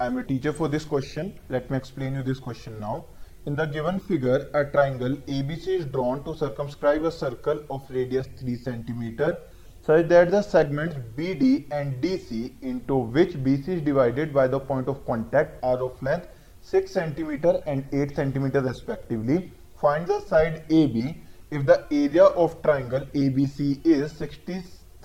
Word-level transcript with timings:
I 0.00 0.06
am 0.06 0.16
a 0.16 0.24
teacher 0.24 0.54
for 0.54 0.66
this 0.66 0.86
question. 0.86 1.38
Let 1.50 1.70
me 1.70 1.76
explain 1.76 2.14
you 2.14 2.22
this 2.22 2.38
question 2.40 2.80
now. 2.80 3.04
In 3.44 3.54
the 3.54 3.66
given 3.66 3.98
figure, 4.00 4.48
a 4.54 4.64
triangle 4.64 5.14
ABC 5.28 5.66
is 5.68 5.84
drawn 5.84 6.24
to 6.24 6.34
circumscribe 6.34 7.04
a 7.04 7.12
circle 7.12 7.62
of 7.68 7.82
radius 7.90 8.26
3 8.38 8.56
cm 8.56 9.36
such 9.82 10.08
that 10.08 10.30
the 10.30 10.40
segments 10.40 10.96
BD 11.18 11.66
and 11.70 12.02
DC 12.02 12.54
into 12.62 12.96
which 12.96 13.34
BC 13.44 13.68
is 13.68 13.82
divided 13.82 14.32
by 14.32 14.46
the 14.48 14.58
point 14.58 14.88
of 14.88 15.04
contact 15.04 15.62
are 15.62 15.82
of 15.88 16.02
length 16.02 16.28
6 16.62 16.94
cm 16.94 17.62
and 17.66 17.84
8 17.92 18.16
cm 18.16 18.64
respectively. 18.64 19.52
Find 19.78 20.06
the 20.06 20.20
side 20.20 20.64
AB 20.70 21.14
if 21.50 21.66
the 21.66 21.84
area 21.90 22.24
of 22.24 22.62
triangle 22.62 23.04
ABC 23.12 23.84
is 23.84 24.12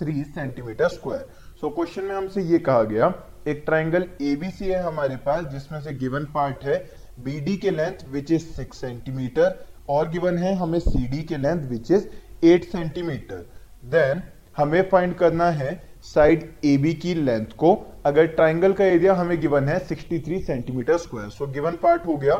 63 0.01 0.23
centimetre 0.25 0.87
square 0.89 1.27
so 1.61 1.69
question 1.69 2.03
में 2.03 2.15
हमसे 2.15 2.41
ये 2.41 2.59
कहा 2.59 2.83
गया, 2.83 3.13
एक 3.47 3.61
triangle 3.65 4.07
ABC 4.21 4.65
है 4.65 4.81
हमारे 4.83 5.15
पास, 5.15 5.45
जिसमें 5.45 5.79
से 5.81 5.93
गिवन 5.93 6.25
पार्ट 6.33 6.63
है 6.63 6.77
बीडी 7.23 7.55
के 7.57 7.71
length 7.71 8.07
which 8.11 8.31
is 8.31 8.45
six 8.45 8.77
centimetre 8.77 9.65
और 9.89 10.09
गिवन 10.09 10.37
है 10.37 10.55
हमें 10.55 10.79
सीडी 10.79 11.21
के 11.23 11.37
length 11.37 11.69
which 11.69 11.91
is 11.91 12.07
eight 12.45 12.65
centimetre 12.65 13.45
then 13.89 14.21
हमें 14.57 14.81
फाइंड 14.89 15.15
करना 15.15 15.49
है 15.51 15.81
साइड 16.03 16.43
ए 16.65 16.77
बी 16.77 16.93
की 16.93 17.13
लेंथ 17.13 17.45
को, 17.57 17.73
अगर 18.05 18.27
ट्राइंगल 18.27 18.73
का 18.73 18.85
एरिया 18.85 19.13
हमें 19.13 19.39
गिवन 19.41 19.67
है 19.67 19.79
63 19.87 20.41
centimetre 20.45 20.97
square 20.97 21.29
so 21.29 21.47
given 21.47 21.75
part 21.83 22.05
हो 22.05 22.17
गया 22.17 22.35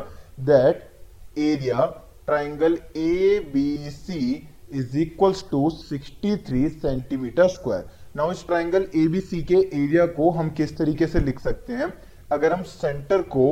that 0.50 0.82
area 1.38 1.86
triangle 2.26 2.78
A 2.96 3.40
B 3.54 3.90
C 3.90 4.48
is 4.72 4.96
equals 4.98 5.44
to 5.50 5.68
63 5.70 6.68
centimetre 6.80 7.48
square 7.48 7.84
now 8.16 8.32
इस 8.32 8.46
ट्राइंगल 8.46 8.86
ए 8.96 9.06
बी 9.08 9.20
सी 9.20 9.42
के 9.42 9.54
एरिया 9.54 10.06
को 10.16 10.30
हम 10.30 10.50
किस 10.58 10.76
तरीके 10.78 11.06
से 11.06 11.20
लिख 11.20 11.40
सकते 11.40 11.72
हैं? 11.72 11.92
अगर 12.32 12.52
हम 12.52 12.62
सेंटर 12.64 13.22
को 13.34 13.46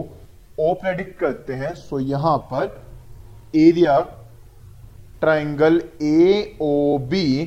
ओ 0.61 0.73
प्रेडिक्ट 0.83 1.19
करते 1.19 1.53
हैं 1.55 1.75
सो 1.75 1.99
यहाँ 2.01 2.37
पर 2.53 2.83
area 3.57 3.99
triangle 5.21 5.83
A 6.03 6.57
O 6.63 6.99
B 7.11 7.45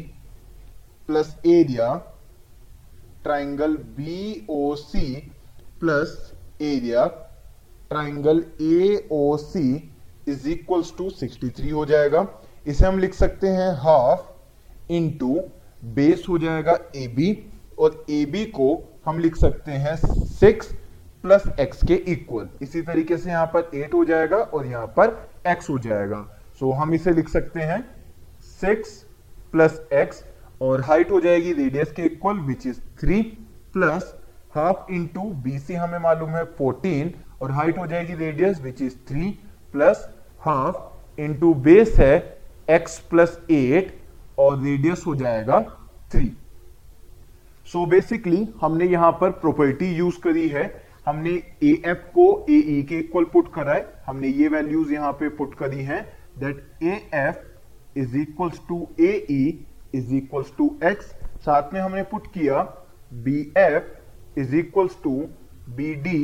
plus 1.08 1.36
area 1.46 1.94
triangle 3.24 3.76
B 3.98 4.46
O 4.50 4.76
C 4.76 5.16
plus 5.80 6.18
area 6.62 7.06
triangle 7.90 8.44
A 8.62 9.08
O 9.12 9.38
C 9.38 9.68
is 10.28 10.48
equals 10.50 10.94
to 10.98 11.10
63 11.12 11.72
हो 11.72 11.86
जाएगा। 11.86 12.22
इसे 12.68 12.86
हम 12.86 13.00
लिख 13.00 13.14
सकते 13.14 13.48
हैं 13.48 13.72
हाफ़ 13.76 14.94
इंटू 14.94 15.40
बेस 15.96 16.26
हो 16.30 16.38
जाएगा 16.38 16.78
ए 16.96 17.08
बी 17.08 17.32
और 17.80 18.06
ए 18.10 18.26
बी 18.26 18.46
को 18.46 18.68
हम 19.06 19.20
लिख 19.20 19.36
सकते 19.36 19.72
हैं 19.72 19.96
सिक्स 19.96 20.74
प्लस 21.24 21.44
एक्स 21.60 21.84
के 21.84 21.94
इक्वल 22.12 22.50
इसी 22.62 22.82
तरीके 22.82 23.18
से 23.18 23.30
यहाँ 23.30 23.46
पर 23.56 23.70
एट 23.76 23.94
हो 23.94 24.04
जाएगा 24.06 24.38
और 24.38 24.66
यहाँ 24.68 24.88
पर 24.98 25.18
एक्स 25.48 25.70
हो 25.70 25.78
जाएगा. 25.80 26.22
सो 26.60 26.72
हम 26.72 26.94
इसे 26.94 27.12
लिख 27.12 27.30
सकते 27.30 27.62
हैं 27.62 27.80
सिक्स 28.62 28.94
प्लस 29.54 29.82
एक्स 29.94 30.24
और 30.62 30.82
हाइट 30.82 31.12
हो 31.12 31.20
जाएगी 31.20 31.54
रेडियस 31.54 31.92
के 31.92 32.02
equal 32.02 32.40
which 32.40 32.66
is 32.68 32.80
three 33.00 33.22
plus 33.74 34.14
half 34.56 34.92
into 34.92 35.22
B 35.44 35.58
C 35.60 35.74
हमें 35.74 36.00
मालूम 36.00 36.30
है 36.30 36.44
फोर्टीन 36.58 37.14
और 37.42 37.52
हाइट 37.52 37.78
हो 37.78 37.88
जाएगी 37.88 38.14
radius 38.16 38.62
which 38.62 38.82
is 38.82 38.96
three 39.08 39.30
plus 39.74 40.08
half 40.42 41.22
into 41.22 41.54
base 41.54 41.96
है 42.00 42.37
एक्स 42.70 42.98
प्लस 43.10 43.38
एट 43.52 43.98
और 44.40 44.60
रेडियस 44.64 45.04
हो 45.08 45.16
जाएगा 45.16 45.60
थ्री 46.12 46.32
सो 47.68 47.86
बेसिकली 47.86 48.48
हमने 48.62 48.86
यहाँ 48.86 49.12
पर 49.22 49.32
प्रॉपर्टी 49.40 49.94
यूज़ 49.96 50.20
करी 50.22 50.48
है। 50.50 50.66
हमने 51.08 51.32
ए 51.64 51.72
एफ़ 51.86 52.06
को 52.14 52.26
ए 52.50 52.54
ई 52.54 52.82
e 52.82 52.88
के 52.88 53.00
इक्वल 53.00 53.24
पुट 53.34 53.54
करा 53.54 53.74
है। 53.74 54.02
हमने 54.06 54.28
ये 54.30 54.48
वैल्यूज़ 54.48 54.92
यहाँ 54.94 55.12
पे 55.20 55.30
पुट 55.38 55.54
करी 55.56 55.84
हैं 55.84 56.02
that 56.40 56.84
A 56.84 56.96
F 57.16 58.00
is 58.00 58.18
equals 58.18 58.60
to 58.70 58.88
A 59.00 59.12
E 59.32 59.44
is 59.96 60.14
equals 60.16 60.52
to 60.58 60.70
x 60.84 61.06
साथ 61.46 61.74
में 61.74 61.80
हमने 61.82 62.04
पुट 62.12 62.28
किया 62.34 62.62
B 63.26 63.40
F 63.58 64.40
is 64.40 64.56
equals 64.56 64.98
to 65.04 65.16
B 65.78 65.94
D 66.04 66.20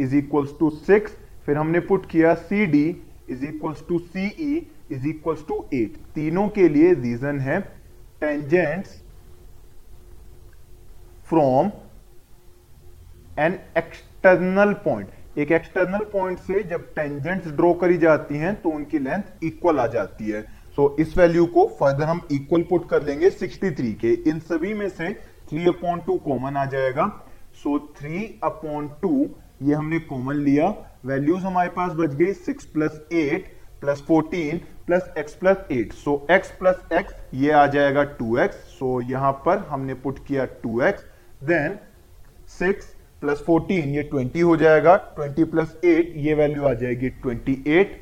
is 0.00 0.16
equals 0.16 0.58
to 0.58 0.70
six 0.82 1.16
फिर 1.46 1.56
हमने 1.56 1.80
पुट 1.82 2.06
किया 2.10 2.34
C 2.34 2.66
D 2.66 2.84
is 3.30 3.44
equals 3.46 3.84
to 3.88 3.98
C 3.98 4.26
E 4.40 4.66
is 4.92 5.06
equals 5.08 5.46
to 5.48 5.64
eight 5.74 5.96
तीनों 6.14 6.48
के 6.48 6.68
लिए 6.68 6.92
रीजन 6.94 7.40
है 7.40 7.60
tangents 8.20 9.02
from 11.28 11.70
an 13.38 13.58
external 13.76 14.72
point 14.84 15.38
एक 15.38 15.50
एक्सटर्नल 15.52 16.04
पॉइंट 16.12 16.38
से 16.38 16.62
जब 16.62 16.84
टेंजेंट्स 16.94 17.50
ड्रॉ 17.56 17.72
करी 17.80 17.96
जाती 17.98 18.36
हैं 18.38 18.54
तो 18.60 18.68
उनकी 18.68 18.98
लेंथ 18.98 19.44
इक्वल 19.44 19.78
आ 19.78 19.86
जाती 19.86 20.30
है। 20.30 20.42
सो 20.76 20.86
so, 20.88 21.00
इस 21.00 21.16
वैल्यू 21.18 21.44
को 21.46 21.66
फर्दर 21.80 22.04
हम 22.04 22.20
इक्वल 22.32 22.62
पुट 22.62 22.88
कर 22.88 23.02
लेंगे 23.02 23.30
63 23.30 23.92
के। 24.00 24.12
इन 24.30 24.38
सभी 24.40 24.72
में 24.74 24.88
से 24.88 25.08
3 25.52 25.68
अपॉन 25.68 26.00
टू 26.06 26.16
कॉमन 26.24 26.56
आ 26.56 26.64
जाएगा। 26.64 27.06
सो 27.62 27.76
so, 27.78 28.02
3 28.02 28.24
अपॉन 28.44 28.88
टू 29.02 29.28
ये 29.62 29.74
हमने 29.74 29.98
कॉमन 29.98 30.36
लिया। 30.36 30.68
वैल्यूज़ 31.06 31.44
हमारे 31.44 31.68
पास 31.70 31.92
बच 31.96 32.14
गई 32.14 32.32
six 32.34 32.64
plus 32.66 33.00
eight 33.12 33.54
plus 33.80 34.02
fourteen 34.08 34.58
plus 34.86 35.12
x 35.18 35.34
plus 35.34 35.56
eight 35.72 35.92
so 35.94 36.26
x 36.30 36.50
plus 36.58 36.82
x 36.92 37.14
ये 37.34 37.50
आ 37.52 37.66
जाएगा 37.66 38.02
टू 38.18 38.36
एक्स 38.38 38.56
सो 38.78 39.00
यहाँ 39.10 39.32
पर 39.46 39.58
हमने 39.68 39.94
पुट 40.02 40.18
किया 40.26 40.44
two 40.62 40.80
x 40.82 41.04
then 41.44 41.78
six 42.58 42.94
plus 43.20 43.42
fourteen 43.46 43.94
ये 43.94 44.02
ट्वेंटी 44.02 44.40
हो 44.40 44.56
जाएगा. 44.56 44.96
ट्वेंटी 45.16 45.44
प्लस 45.44 45.76
एट 45.84 46.12
ये 46.16 46.34
वैल्यू 46.34 46.64
आ 46.64 46.72
जाएगी 46.74 47.08
ट्वेंटी 47.22 47.62
एट 47.68 48.00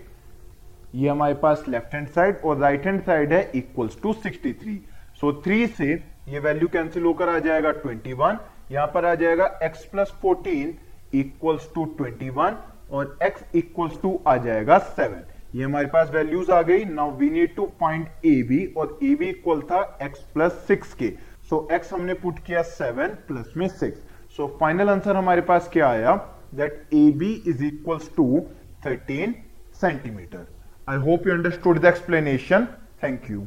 ये 0.95 1.09
हमारे 1.09 1.35
पास 1.35 1.65
लेफ़्ट 1.69 1.95
हैंड 1.95 2.09
साइड 2.09 2.41
और 2.45 2.59
राइट 2.59 2.87
हैंड 2.87 3.01
साइड 3.03 3.33
है 3.33 3.51
equals 3.55 4.01
to 4.03 4.13
sixty 4.13 4.53
three 4.63 4.81
so 5.21 5.33
three 5.45 5.67
से 5.69 5.93
ये 6.29 6.39
वैल्यू 6.41 6.69
कैंसिल 6.69 7.05
होकर 7.05 7.29
आ 7.29 7.39
जाएगा 7.39 7.71
ट्वेंटी 7.73 8.13
वन 8.13 8.39
यहाँ 8.73 8.87
पर 8.95 9.05
आ 9.05 9.15
जाएगा 9.15 9.47
x 9.63 9.85
plus 9.85 10.13
fourteen 10.23 10.75
equals 11.21 11.69
to 11.75 11.85
twenty 11.99 12.31
one 12.31 12.57
और 12.91 13.19
एक्स 13.23 13.45
इक्वल्स 13.57 14.01
टू 14.03 14.19
आ 14.27 14.37
जाएगा 14.47 14.79
सेवन 14.79 15.23
ये 15.55 15.65
हमारे 15.65 15.87
पास 15.87 16.11
वैल्यूज़ 16.15 16.51
आ 16.53 16.61
गई. 16.63 16.85
Now 16.85 17.17
we 17.17 17.29
need 17.31 17.55
to 17.57 17.67
find 17.81 18.07
A 18.27 18.43
B 18.49 18.65
और 18.77 18.99
ए 19.03 19.15
बी 19.15 19.29
इक्वल 19.29 19.61
था 19.71 19.81
एक्स 20.03 20.21
प्लस 20.35 20.53
सिक्स 20.69 20.95
के. 20.95 21.11
सो 21.51 21.69
एक्स 21.73 21.93
हमने 21.93 22.15
पुट 22.23 22.39
किया 22.47 22.63
सेवन 22.63 23.09
प्लस 23.29 23.53
में 23.57 23.67
सिक्स 23.69 23.99
सो 24.37 24.47
फाइनल 24.61 24.91
आंसर 24.91 25.17
हमारे 25.17 25.41
पास 25.51 25.69
क्या 25.73 25.89
आया? 25.89 26.15
That 26.55 26.95
A 26.95 27.11
B 27.19 27.33
is 27.49 27.65
equals 27.65 28.11
to 28.17 28.41
thirteen 28.87 29.35
centimetre 29.81 30.47
I 30.89 30.99
hope 31.01 31.27
you 31.27 31.35
understood 31.35 31.79
the 31.81 31.85
explanation 31.87 32.67
thank 33.03 33.31
you 33.31 33.47